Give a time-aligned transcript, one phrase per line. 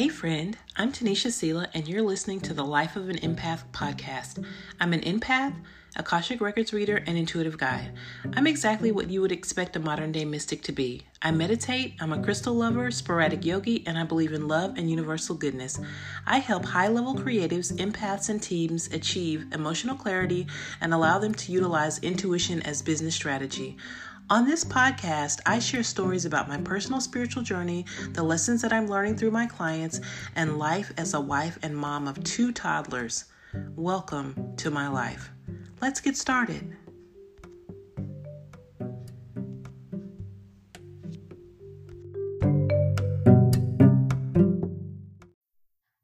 [0.00, 4.42] Hey, friend, I'm Tanisha Sela, and you're listening to the Life of an Empath podcast.
[4.80, 5.54] I'm an empath,
[5.94, 7.92] Akashic Records reader, and intuitive guide.
[8.32, 11.02] I'm exactly what you would expect a modern day mystic to be.
[11.20, 15.34] I meditate, I'm a crystal lover, sporadic yogi, and I believe in love and universal
[15.34, 15.78] goodness.
[16.26, 20.46] I help high level creatives, empaths, and teams achieve emotional clarity
[20.80, 23.76] and allow them to utilize intuition as business strategy.
[24.30, 28.86] On this podcast, I share stories about my personal spiritual journey, the lessons that I'm
[28.86, 30.00] learning through my clients,
[30.36, 33.24] and life as a wife and mom of two toddlers.
[33.74, 35.30] Welcome to my life.
[35.80, 36.76] Let's get started.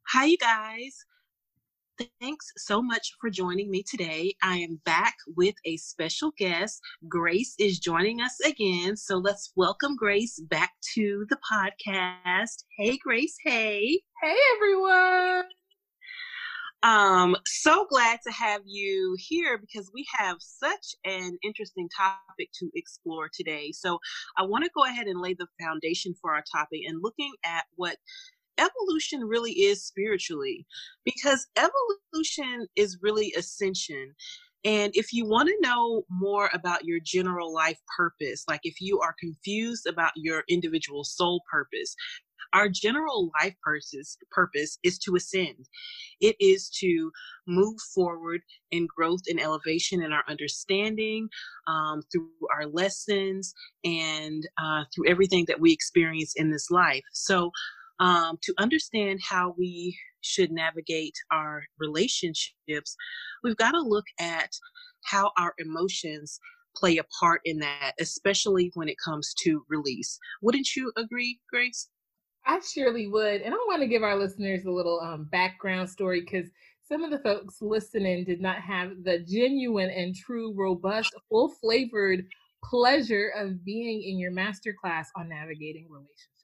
[0.08, 1.05] Hi, you guys.
[2.20, 4.34] Thanks so much for joining me today.
[4.42, 6.80] I am back with a special guest.
[7.09, 8.96] Grace is joining us again.
[8.96, 12.64] So let's welcome Grace back to the podcast.
[12.77, 13.36] Hey, Grace.
[13.42, 14.00] Hey.
[14.22, 15.44] Hey, everyone.
[16.83, 22.70] Um, so glad to have you here because we have such an interesting topic to
[22.74, 23.72] explore today.
[23.72, 23.98] So
[24.36, 27.64] I want to go ahead and lay the foundation for our topic and looking at
[27.77, 27.97] what
[28.58, 30.66] evolution really is spiritually
[31.04, 34.14] because evolution is really ascension.
[34.64, 39.00] And if you want to know more about your general life purpose, like if you
[39.00, 41.94] are confused about your individual soul purpose,
[42.52, 45.68] our general life purpose, purpose is to ascend.
[46.20, 47.10] It is to
[47.46, 48.40] move forward
[48.70, 51.28] in growth and elevation in our understanding
[51.66, 57.04] um, through our lessons and uh, through everything that we experience in this life.
[57.12, 57.50] So,
[58.00, 62.97] um, to understand how we should navigate our relationships,
[63.42, 64.50] we've got to look at
[65.05, 66.39] how our emotions
[66.77, 70.19] play a part in that, especially when it comes to release.
[70.42, 71.89] Wouldn't you agree, Grace?
[72.44, 73.42] I surely would.
[73.42, 76.48] And I want to give our listeners a little um, background story because
[76.86, 82.24] some of the folks listening did not have the genuine and true, robust, full flavored
[82.63, 86.36] pleasure of being in your masterclass on navigating relationships.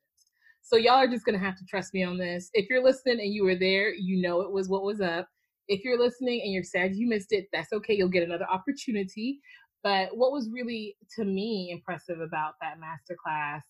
[0.73, 2.49] So y'all are just gonna have to trust me on this.
[2.55, 5.29] If you're listening and you were there, you know it was what was up.
[5.69, 7.95] If you're listening and you're sad you missed it, that's okay.
[7.95, 9.41] You'll get another opportunity.
[9.83, 13.61] But what was really to me impressive about that masterclass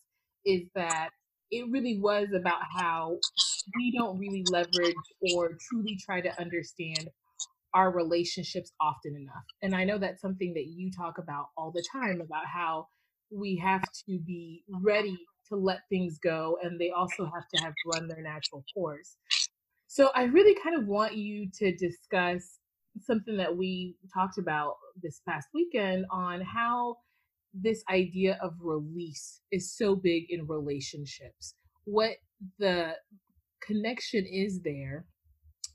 [0.45, 1.09] is that
[1.51, 3.17] it really was about how
[3.75, 4.95] we don't really leverage
[5.35, 7.09] or truly try to understand
[7.73, 9.43] our relationships often enough.
[9.61, 12.87] And I know that's something that you talk about all the time about how
[13.29, 15.17] we have to be ready
[15.49, 19.17] to let things go and they also have to have run their natural course.
[19.87, 22.59] So I really kind of want you to discuss
[22.99, 26.97] something that we talked about this past weekend on how
[27.53, 31.55] this idea of release is so big in relationships.
[31.85, 32.11] What
[32.59, 32.95] the
[33.61, 35.05] connection is there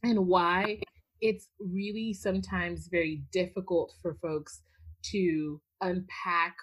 [0.02, 0.80] and why
[1.20, 4.62] it's really sometimes very difficult for folks
[5.12, 6.54] to unpack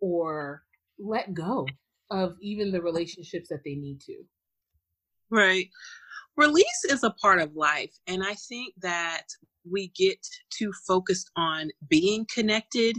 [0.00, 0.62] or
[0.98, 1.66] let go
[2.12, 4.22] of even the relationships that they need to.
[5.30, 5.68] Right.
[6.36, 7.92] Release is a part of life.
[8.06, 9.24] And I think that
[9.68, 10.18] we get
[10.50, 12.96] too focused on being connected,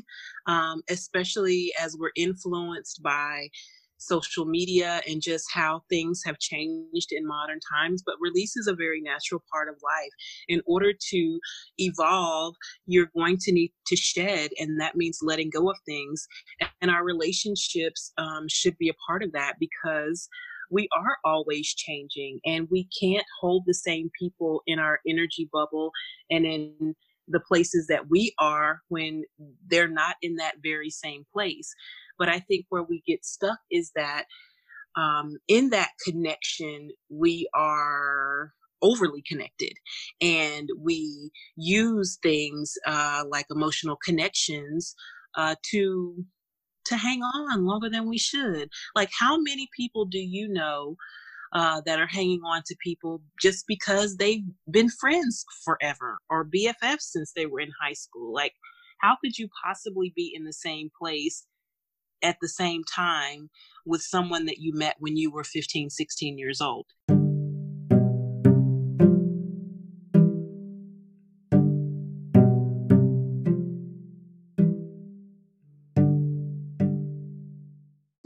[0.47, 3.49] um, especially as we're influenced by
[3.97, 8.03] social media and just how things have changed in modern times.
[8.05, 10.11] But release is a very natural part of life.
[10.47, 11.39] In order to
[11.77, 12.55] evolve,
[12.85, 16.27] you're going to need to shed, and that means letting go of things.
[16.81, 20.27] And our relationships um, should be a part of that because
[20.71, 25.91] we are always changing and we can't hold the same people in our energy bubble
[26.31, 26.95] and in
[27.27, 29.23] the places that we are when
[29.69, 31.73] they're not in that very same place.
[32.17, 34.25] But I think where we get stuck is that
[34.95, 38.51] um, in that connection, we are
[38.81, 39.73] overly connected
[40.21, 44.93] and we use things uh, like emotional connections
[45.37, 46.25] uh, to
[46.85, 50.97] to hang on longer than we should like how many people do you know
[51.53, 57.01] uh, that are hanging on to people just because they've been friends forever or BFFs
[57.01, 58.33] since they were in high school.
[58.33, 58.53] Like,
[59.01, 61.45] how could you possibly be in the same place
[62.23, 63.49] at the same time
[63.85, 66.87] with someone that you met when you were 15, 16 years old?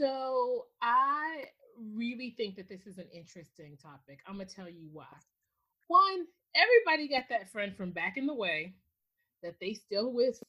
[0.00, 1.44] So I
[1.94, 4.20] really think that this is an interesting topic.
[4.26, 5.06] I'm gonna tell you why.
[5.88, 8.74] One, everybody got that friend from back in the way
[9.42, 10.42] that they still with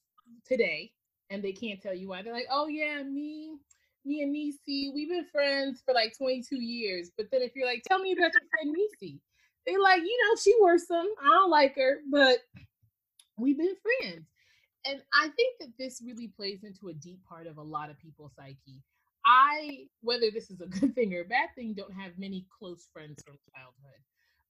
[0.45, 0.91] today,
[1.29, 2.21] and they can't tell you why.
[2.21, 3.59] They're like, "Oh yeah, me
[4.05, 7.11] me and Nisi, we've been friends for like 22 years.
[7.15, 9.19] But then if you're like, tell me about your friend Nisi,
[9.65, 11.07] they like, you know, she worse some.
[11.21, 12.39] I don't like her, but
[13.37, 14.25] we've been friends.
[14.85, 17.99] And I think that this really plays into a deep part of a lot of
[17.99, 18.81] people's psyche.
[19.25, 22.87] I, whether this is a good thing or a bad thing, don't have many close
[22.91, 24.01] friends from childhood.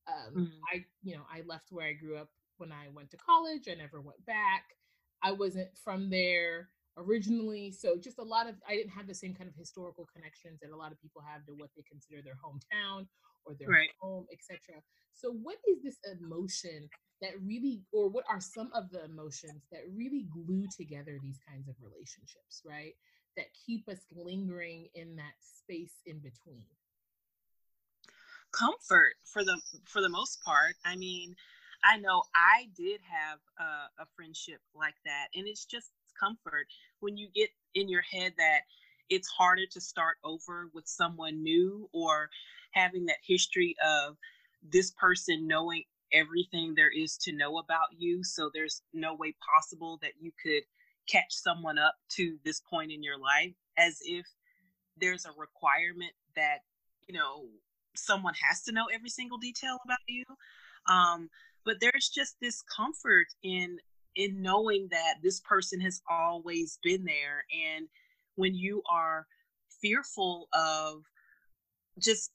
[0.08, 0.60] Um, mm-hmm.
[0.74, 3.68] I, you know, I left where I grew up when I went to college.
[3.70, 4.76] I never went back.
[5.24, 7.72] I wasn't from there originally.
[7.72, 10.72] So just a lot of I didn't have the same kind of historical connections that
[10.72, 13.08] a lot of people have to what they consider their hometown
[13.46, 13.90] or their right.
[14.00, 14.82] home, etc.
[15.14, 16.90] So what is this emotion
[17.22, 21.68] that really or what are some of the emotions that really glue together these kinds
[21.68, 22.94] of relationships, right?
[23.38, 26.66] That keep us lingering in that space in between?
[28.52, 30.76] Comfort for the for the most part.
[30.84, 31.36] I mean,
[31.84, 36.68] I know I did have a, a friendship like that, and it's just comfort
[37.00, 38.62] when you get in your head that
[39.10, 42.30] it's harder to start over with someone new or
[42.72, 44.18] having that history of
[44.62, 45.84] this person knowing
[46.14, 48.24] everything there is to know about you.
[48.24, 50.64] So there's no way possible that you could
[51.08, 54.26] catch someone up to this point in your life as if
[54.98, 56.60] there's a requirement that,
[57.08, 57.46] you know,
[57.96, 60.24] someone has to know every single detail about you.
[60.88, 61.30] Um,
[61.70, 63.78] but there's just this comfort in
[64.16, 67.46] in knowing that this person has always been there.
[67.72, 67.88] And
[68.34, 69.28] when you are
[69.80, 71.04] fearful of
[72.00, 72.32] just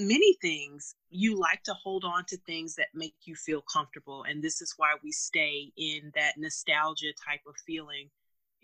[0.00, 4.24] many things you like to hold on to things that make you feel comfortable.
[4.24, 8.10] And this is why we stay in that nostalgia type of feeling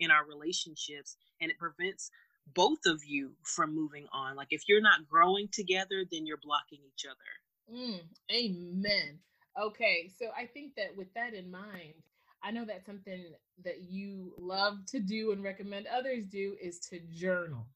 [0.01, 1.15] in our relationships.
[1.39, 2.11] And it prevents
[2.53, 4.35] both of you from moving on.
[4.35, 7.73] Like if you're not growing together then you're blocking each other.
[7.73, 9.19] Mm, amen
[9.57, 11.93] okay so i think that with that in mind
[12.41, 16.99] I know that something that you love to do and recommend others do is to
[17.13, 17.67] journal.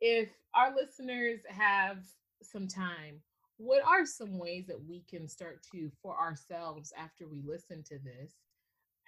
[0.00, 1.98] If our listeners have
[2.42, 3.20] some time,
[3.58, 7.98] what are some ways that we can start to, for ourselves, after we listen to
[7.98, 8.32] this,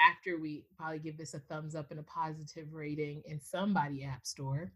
[0.01, 4.25] after we probably give this a thumbs up and a positive rating in somebody app
[4.25, 4.73] store,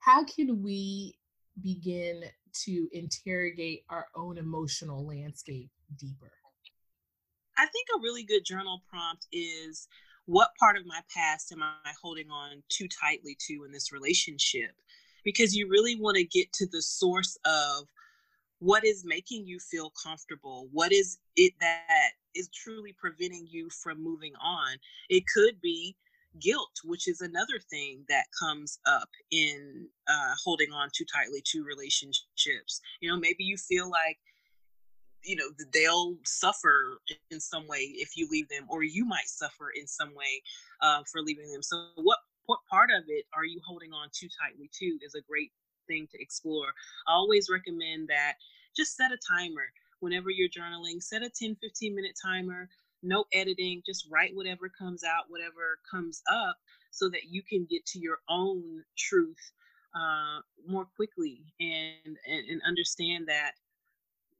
[0.00, 1.16] how can we
[1.62, 2.24] begin
[2.64, 6.30] to interrogate our own emotional landscape deeper?
[7.58, 9.88] I think a really good journal prompt is
[10.26, 14.70] what part of my past am I holding on too tightly to in this relationship?
[15.24, 17.86] Because you really want to get to the source of
[18.58, 20.68] what is making you feel comfortable?
[20.72, 24.76] What is it that is truly preventing you from moving on?
[25.08, 25.96] It could be
[26.40, 31.64] guilt, which is another thing that comes up in uh, holding on too tightly to
[31.64, 32.80] relationships.
[33.00, 34.18] You know, maybe you feel like
[35.24, 36.98] you know they'll suffer
[37.30, 40.42] in some way if you leave them or you might suffer in some way
[40.80, 41.62] uh, for leaving them.
[41.62, 45.22] So what what part of it are you holding on too tightly to is a
[45.22, 45.52] great
[45.86, 46.68] thing to explore.
[47.06, 48.34] I always recommend that
[48.76, 49.64] just set a timer
[50.00, 52.68] whenever you're journaling set a 10 15 minute timer
[53.02, 56.56] no editing just write whatever comes out whatever comes up
[56.90, 59.52] so that you can get to your own truth
[59.94, 63.52] uh, more quickly and, and and understand that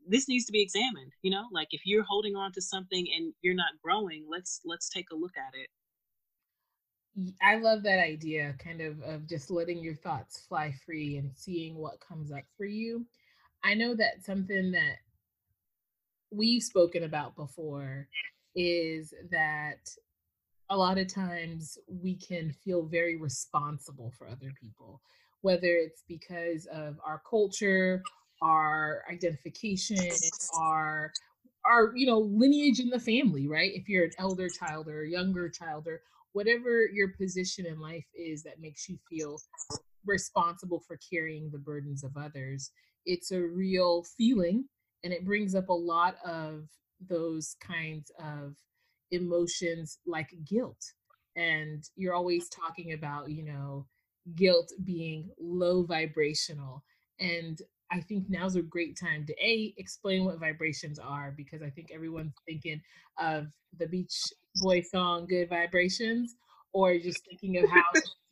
[0.08, 3.32] this needs to be examined you know like if you're holding on to something and
[3.43, 5.69] you're not growing let's let's take a look at it
[7.43, 11.77] I love that idea kind of of just letting your thoughts fly free and seeing
[11.77, 13.05] what comes up for you.
[13.62, 14.96] I know that something that
[16.31, 18.08] we've spoken about before
[18.56, 19.91] is that
[20.70, 25.03] a lot of times we can feel very responsible for other people,
[25.43, 28.03] whether it's because of our culture
[28.43, 30.11] our identification,
[30.55, 31.13] our
[31.65, 33.72] our you know lineage in the family, right?
[33.75, 38.06] If you're an elder child or a younger child or whatever your position in life
[38.15, 39.39] is that makes you feel
[40.05, 42.70] responsible for carrying the burdens of others,
[43.06, 44.65] it's a real feeling
[45.05, 46.69] and it brings up a lot of
[47.08, 48.55] those kinds of
[49.11, 50.82] emotions like guilt.
[51.37, 53.87] And you're always talking about, you know,
[54.34, 56.84] guilt being low vibrational.
[57.19, 57.61] And
[57.93, 61.91] I think now's a great time to a explain what vibrations are because I think
[61.93, 62.81] everyone's thinking
[63.19, 64.15] of the Beach
[64.63, 66.34] Boy song "Good Vibrations"
[66.72, 67.82] or just thinking of how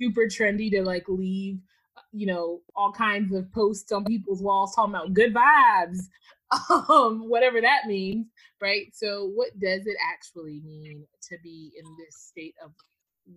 [0.01, 1.59] super trendy to like leave,
[1.97, 6.09] uh, you know, all kinds of posts on people's walls talking about good vibes,
[6.89, 8.29] um, whatever that means,
[8.63, 8.87] right?
[8.95, 12.73] So, what does it actually mean to be in this state of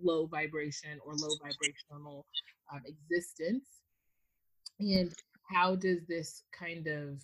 [0.01, 2.25] low vibration or low vibrational
[2.71, 3.65] um, existence?
[4.79, 7.23] And how does this kind of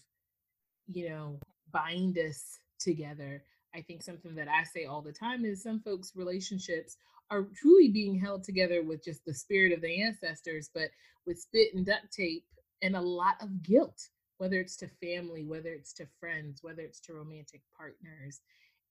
[0.87, 1.39] you know
[1.71, 3.43] bind us together
[3.75, 6.97] i think something that i say all the time is some folks relationships
[7.31, 10.89] are truly being held together with just the spirit of the ancestors, but
[11.25, 12.45] with spit and duct tape
[12.81, 16.99] and a lot of guilt, whether it's to family, whether it's to friends, whether it's
[17.01, 18.41] to romantic partners.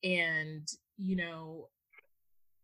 [0.05, 1.69] And, you know,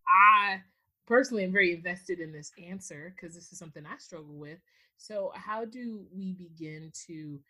[0.06, 0.60] I
[1.06, 4.58] personally am very invested in this answer because this is something I struggle with.
[4.96, 7.40] So, how do we begin to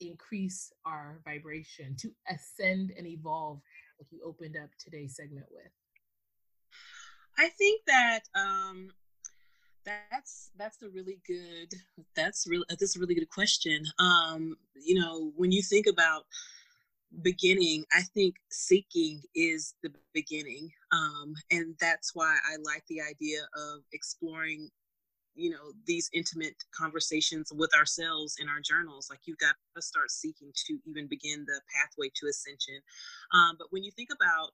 [0.00, 3.60] increase our vibration, to ascend and evolve,
[3.98, 5.70] like you opened up today's segment with?
[7.38, 8.90] I think that um,
[9.84, 11.72] that's that's a really good
[12.14, 13.84] that's really that's a really good question.
[13.98, 16.24] Um, you know, when you think about
[17.20, 20.70] beginning, I think seeking is the beginning.
[20.92, 24.70] Um, and that's why I like the idea of exploring,
[25.34, 29.08] you know, these intimate conversations with ourselves in our journals.
[29.10, 32.80] Like you've got to start seeking to even begin the pathway to ascension.
[33.32, 34.50] Um, but when you think about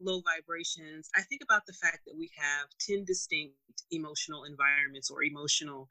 [0.00, 3.54] low vibrations, I think about the fact that we have 10 distinct
[3.90, 5.88] emotional environments or emotional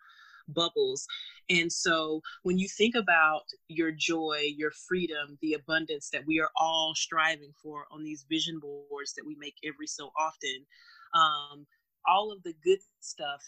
[0.47, 1.05] bubbles.
[1.49, 6.49] And so when you think about your joy, your freedom, the abundance that we are
[6.59, 10.65] all striving for on these vision boards that we make every so often,
[11.13, 11.65] um,
[12.07, 13.43] all of the good stuff,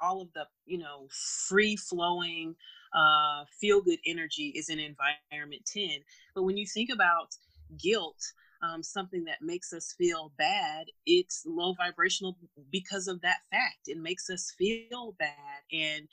[0.00, 1.08] all of the, you know,
[1.48, 2.54] free flowing,
[2.94, 6.00] uh, feel good energy is in environment 10.
[6.34, 7.34] But when you think about
[7.78, 8.20] guilt,
[8.62, 12.36] um, something that makes us feel bad, it's low vibrational
[12.70, 13.86] because of that fact.
[13.86, 15.34] It makes us feel bad.
[15.72, 16.08] And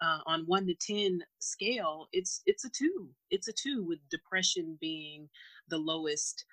[0.00, 3.10] uh, on one to ten scale, it's it's a two.
[3.30, 5.28] It's a two with depression being
[5.68, 6.44] the lowest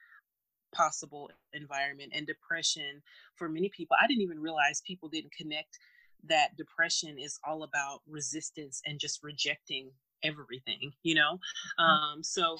[0.73, 3.01] possible environment and depression
[3.35, 5.79] for many people i didn't even realize people didn't connect
[6.23, 9.89] that depression is all about resistance and just rejecting
[10.23, 11.39] everything you know
[11.79, 11.83] mm-hmm.
[11.83, 12.57] um so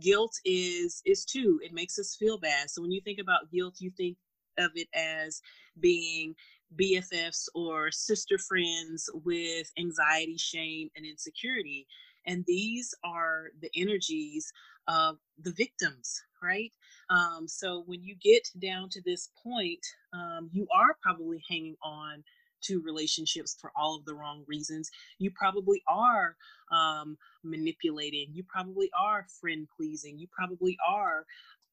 [0.00, 3.74] guilt is is too it makes us feel bad so when you think about guilt
[3.78, 4.16] you think
[4.58, 5.40] of it as
[5.80, 6.34] being
[6.76, 11.86] BFFs or sister friends with anxiety, shame, and insecurity.
[12.26, 14.52] And these are the energies
[14.88, 16.72] of the victims, right?
[17.10, 22.24] Um, so when you get down to this point, um, you are probably hanging on
[22.66, 24.90] to relationships for all of the wrong reasons.
[25.18, 26.36] You probably are
[26.72, 28.28] um, manipulating.
[28.32, 30.18] You probably are friend pleasing.
[30.18, 31.24] You probably are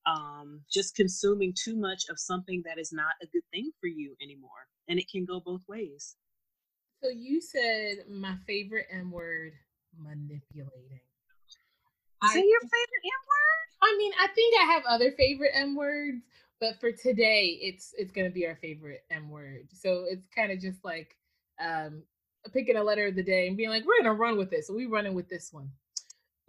[0.05, 4.15] um, just consuming too much of something that is not a good thing for you
[4.21, 4.67] anymore.
[4.88, 6.15] And it can go both ways.
[7.03, 9.53] So you said my favorite M word,
[9.98, 11.01] manipulating.
[12.24, 13.94] Is I, that your favorite M word?
[13.94, 16.24] I mean, I think I have other favorite M words,
[16.60, 19.68] but for today, it's it's gonna be our favorite M word.
[19.74, 21.16] So it's kind of just like
[21.60, 22.04] um,
[22.54, 24.68] picking a letter of the day and being like, we're gonna run with this.
[24.68, 25.70] So we running with this one.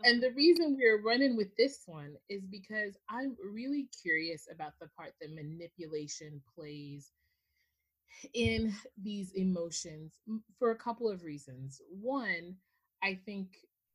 [0.05, 4.89] And the reason we're running with this one is because I'm really curious about the
[4.97, 7.13] part that manipulation plays
[8.35, 10.19] in these emotions
[10.59, 11.81] for a couple of reasons.
[11.89, 12.57] One,
[13.03, 13.49] I think,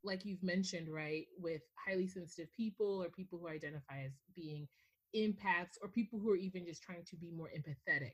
[0.04, 4.68] like you've mentioned, right, with highly sensitive people or people who identify as being
[5.16, 8.14] empaths or people who are even just trying to be more empathetic,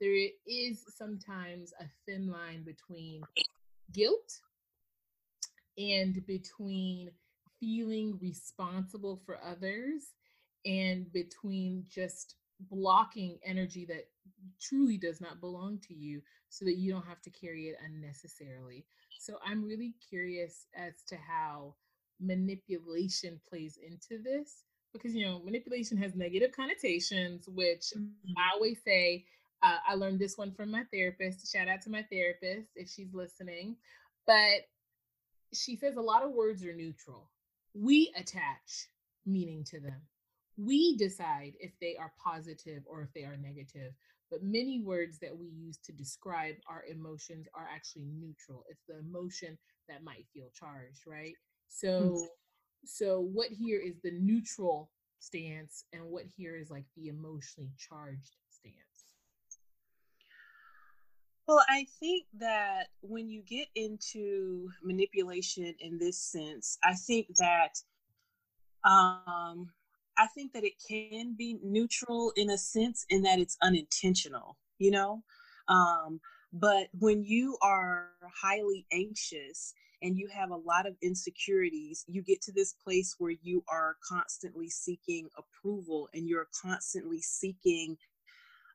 [0.00, 3.22] there is sometimes a thin line between
[3.92, 4.38] guilt
[5.78, 7.10] and between
[7.58, 10.12] feeling responsible for others
[10.64, 12.36] and between just
[12.70, 14.08] blocking energy that
[14.60, 18.84] truly does not belong to you so that you don't have to carry it unnecessarily.
[19.18, 21.74] So I'm really curious as to how
[22.20, 28.32] manipulation plays into this because you know manipulation has negative connotations which mm-hmm.
[28.36, 29.24] I always say
[29.62, 31.50] uh, I learned this one from my therapist.
[31.50, 33.76] Shout out to my therapist if she's listening.
[34.26, 34.68] But
[35.52, 37.30] she says a lot of words are neutral
[37.74, 38.88] we attach
[39.26, 40.00] meaning to them.
[40.60, 43.92] We decide if they are positive or if they are negative.
[44.30, 48.64] But many words that we use to describe our emotions are actually neutral.
[48.68, 51.34] It's the emotion that might feel charged, right?
[51.68, 52.24] So mm-hmm.
[52.84, 54.90] so what here is the neutral
[55.20, 58.74] stance and what here is like the emotionally charged stance?
[61.46, 67.74] Well, I think that when you get into manipulation in this sense, I think that
[68.84, 69.68] um,
[70.20, 74.90] I think that it can be neutral in a sense in that it's unintentional, you
[74.90, 75.22] know.
[75.66, 76.20] Um,
[76.52, 78.10] but when you are
[78.42, 79.72] highly anxious
[80.02, 83.96] and you have a lot of insecurities, you get to this place where you are
[84.06, 87.96] constantly seeking approval and you're constantly seeking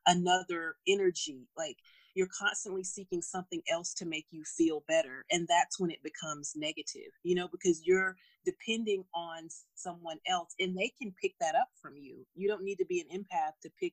[0.06, 1.48] another energy.
[1.56, 1.78] Like
[2.16, 6.54] you're constantly seeking something else to make you feel better and that's when it becomes
[6.56, 11.68] negative you know because you're depending on someone else and they can pick that up
[11.80, 13.92] from you you don't need to be an empath to pick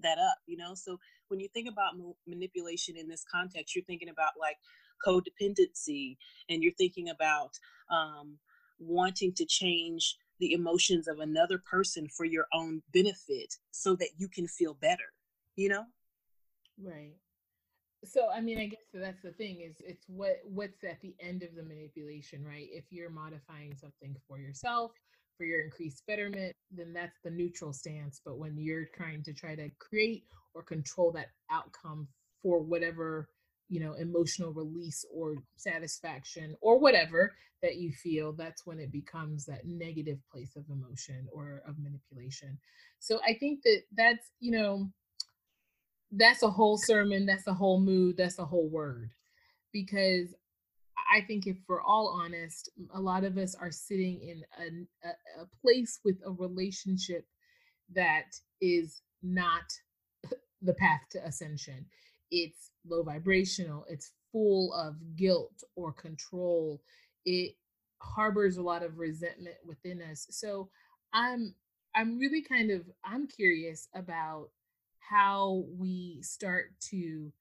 [0.00, 3.84] that up you know so when you think about ma- manipulation in this context you're
[3.84, 4.56] thinking about like
[5.04, 6.16] codependency
[6.48, 7.50] and you're thinking about
[7.90, 8.38] um,
[8.78, 14.28] wanting to change the emotions of another person for your own benefit so that you
[14.28, 15.12] can feel better
[15.56, 15.84] you know?
[16.82, 17.14] Right.
[18.04, 21.42] So i mean i guess that's the thing is it's what what's at the end
[21.42, 22.68] of the manipulation right?
[22.72, 24.92] If you're modifying something for yourself
[25.38, 28.20] for your increased betterment then that's the neutral stance.
[28.24, 32.08] But when you're trying to try to create or control that outcome
[32.42, 33.28] for whatever
[33.68, 39.46] you know emotional release or satisfaction or whatever that you feel that's when it becomes
[39.46, 42.58] that negative place of emotion or of manipulation.
[42.98, 44.90] So i think that that's you know
[46.12, 49.10] that's a whole sermon that's a whole mood that's a whole word
[49.72, 50.34] because
[51.14, 55.42] i think if we're all honest a lot of us are sitting in a, a,
[55.42, 57.24] a place with a relationship
[57.94, 58.26] that
[58.60, 59.64] is not
[60.62, 61.86] the path to ascension
[62.32, 66.82] it's low vibrational, it's full of guilt or control.
[67.26, 67.54] It
[68.00, 70.26] harbors a lot of resentment within us.
[70.30, 70.70] So
[71.12, 71.54] I'm
[71.94, 74.48] I'm really kind of I'm curious about
[75.12, 77.32] how we start to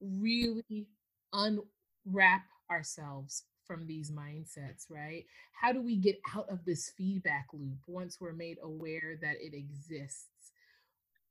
[0.00, 0.86] really
[1.32, 5.24] unwrap ourselves from these mindsets, right?
[5.52, 9.54] How do we get out of this feedback loop once we're made aware that it
[9.54, 10.26] exists?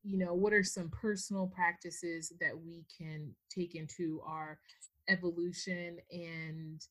[0.03, 4.59] you know what are some personal practices that we can take into our
[5.09, 6.87] evolution and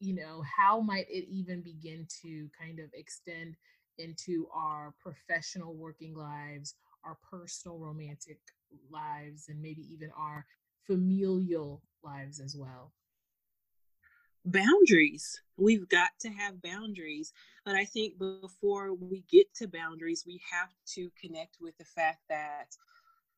[0.00, 3.56] you know how might it even begin to kind of extend
[3.98, 6.74] into our professional working lives
[7.08, 8.38] our personal romantic
[8.90, 10.44] lives and maybe even our
[10.86, 12.92] familial lives as well
[14.44, 15.42] boundaries.
[15.56, 17.32] We've got to have boundaries.
[17.64, 22.20] But I think before we get to boundaries, we have to connect with the fact
[22.28, 22.76] that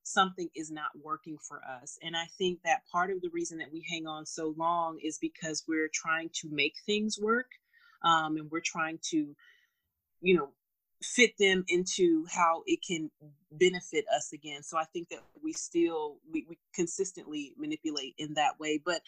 [0.02, 1.98] something is not working for us.
[2.02, 5.18] And I think that part of the reason that we hang on so long is
[5.18, 7.50] because we're trying to make things work
[8.02, 9.34] um, and we're trying to,
[10.20, 10.50] you know,
[11.02, 13.10] fit them into how it can
[13.52, 14.62] benefit us again.
[14.62, 19.02] So i think that we still we, we consistently manipulate in that way but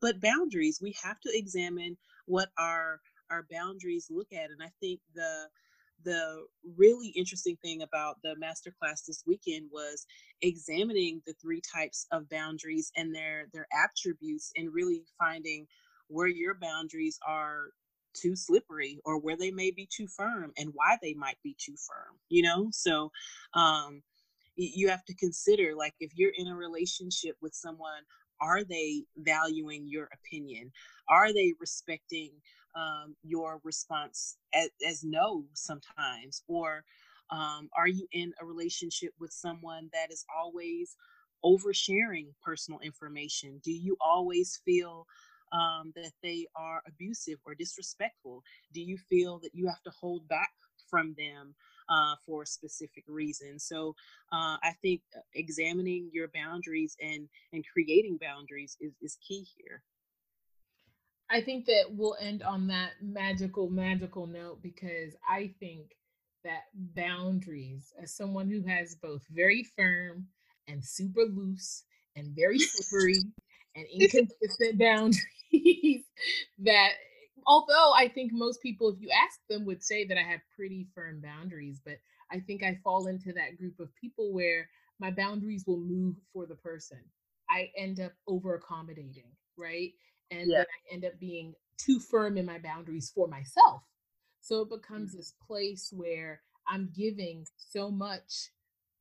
[0.00, 5.00] but boundaries we have to examine what our our boundaries look at and i think
[5.14, 5.48] the
[6.04, 6.44] the
[6.76, 10.06] really interesting thing about the masterclass this weekend was
[10.42, 15.66] examining the three types of boundaries and their their attributes and really finding
[16.08, 17.70] where your boundaries are
[18.20, 21.76] too slippery or where they may be too firm and why they might be too
[21.76, 22.68] firm you know?
[22.72, 23.10] So
[23.54, 24.02] um
[24.56, 28.02] you have to consider like if you're in a relationship with someone
[28.40, 30.72] are they valuing your opinion?
[31.08, 32.32] Are they respecting
[32.74, 36.42] um, your response as, as no sometimes?
[36.46, 36.84] Or
[37.30, 40.96] um, are you in a relationship with someone that is always
[41.44, 43.60] oversharing personal information?
[43.64, 45.06] Do you always feel
[45.52, 48.42] um, that they are abusive or disrespectful?
[48.72, 50.50] Do you feel that you have to hold back
[50.88, 51.54] from them
[51.88, 53.58] uh, for a specific reason?
[53.58, 53.94] So
[54.32, 59.82] uh, I think uh, examining your boundaries and and creating boundaries is, is key here.
[61.28, 65.96] I think that we'll end on that magical, magical note because I think
[66.44, 70.28] that boundaries, as someone who has both very firm
[70.68, 71.82] and super loose
[72.14, 73.24] and very slippery
[73.74, 75.26] and inconsistent boundaries,
[76.60, 76.90] that
[77.46, 80.86] although I think most people, if you ask them, would say that I have pretty
[80.94, 81.96] firm boundaries, but
[82.30, 86.46] I think I fall into that group of people where my boundaries will move for
[86.46, 86.98] the person.
[87.48, 89.92] I end up over accommodating, right?
[90.30, 90.58] And yeah.
[90.58, 93.82] then I end up being too firm in my boundaries for myself.
[94.40, 95.18] So it becomes mm-hmm.
[95.18, 98.50] this place where I'm giving so much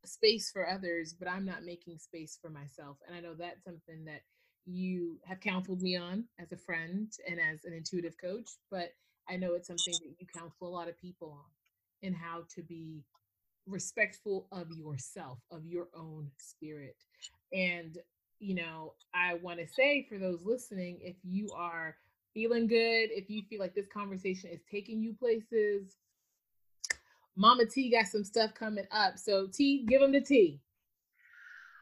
[0.03, 2.97] space for others, but I'm not making space for myself.
[3.07, 4.21] And I know that's something that
[4.65, 8.93] you have counseled me on as a friend and as an intuitive coach, but
[9.29, 12.61] I know it's something that you counsel a lot of people on and how to
[12.61, 13.03] be
[13.67, 16.95] respectful of yourself, of your own spirit.
[17.53, 17.97] And,
[18.39, 21.95] you know, I want to say for those listening, if you are
[22.33, 25.97] feeling good, if you feel like this conversation is taking you places,
[27.35, 29.17] Mama T got some stuff coming up.
[29.17, 30.59] So, T, give them the tea.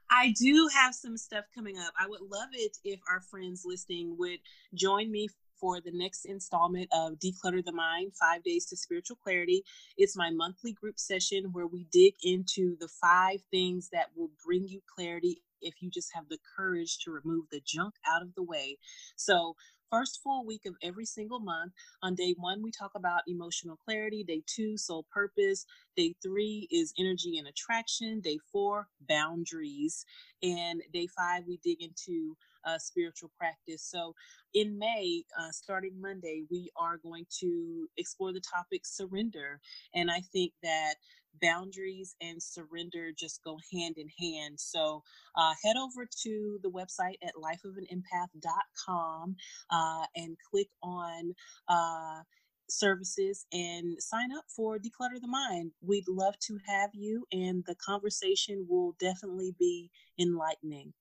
[0.10, 1.94] I do have some stuff coming up.
[2.00, 4.40] I would love it if our friends listening would
[4.74, 9.64] join me for the next installment of Declutter the Mind Five Days to Spiritual Clarity.
[9.98, 14.68] It's my monthly group session where we dig into the five things that will bring
[14.68, 18.44] you clarity if you just have the courage to remove the junk out of the
[18.44, 18.78] way.
[19.16, 19.56] So,
[19.94, 21.72] first full week of every single month.
[22.02, 24.24] On day one, we talk about emotional clarity.
[24.24, 25.68] Day two, soul purpose.
[25.96, 28.20] Day three is energy and attraction.
[28.20, 30.04] Day four, boundaries.
[30.42, 33.84] And day five, we dig into uh, spiritual practice.
[33.84, 34.16] So
[34.56, 39.60] in May, uh, starting Monday, we are going to explore the topic surrender.
[39.94, 40.96] And I think that
[41.42, 44.60] boundaries and surrender just go hand in hand.
[44.60, 45.04] So
[45.36, 49.36] uh, head over to the website at lifeofanempath.com
[49.70, 51.34] uh, and click on
[51.68, 52.22] uh,
[52.70, 55.72] services and sign up for Declutter the Mind.
[55.82, 60.94] We'd love to have you, and the conversation will definitely be enlightening.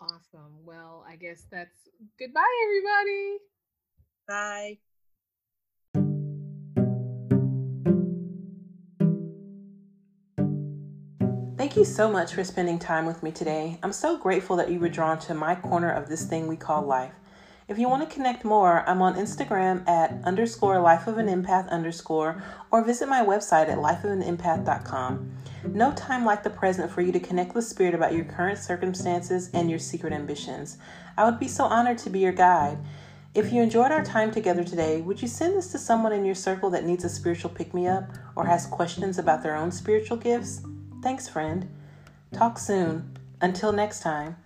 [0.00, 0.64] Awesome.
[0.64, 3.38] Well, I guess that's goodbye, everybody.
[4.26, 4.78] Bye.
[11.60, 13.78] Thank you so much for spending time with me today.
[13.82, 16.80] I'm so grateful that you were drawn to my corner of this thing we call
[16.80, 17.12] life.
[17.68, 21.68] If you want to connect more, I'm on Instagram at underscore life of an empath
[21.68, 25.32] underscore or visit my website at lifeofanempath.com.
[25.66, 29.50] No time like the present for you to connect with Spirit about your current circumstances
[29.52, 30.78] and your secret ambitions.
[31.18, 32.78] I would be so honored to be your guide.
[33.34, 36.34] If you enjoyed our time together today, would you send this to someone in your
[36.34, 40.16] circle that needs a spiritual pick me up or has questions about their own spiritual
[40.16, 40.62] gifts?
[41.02, 41.68] Thanks, friend.
[42.32, 43.16] Talk soon.
[43.40, 44.36] Until next time.